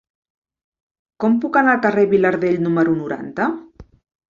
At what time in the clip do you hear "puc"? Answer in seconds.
1.45-1.61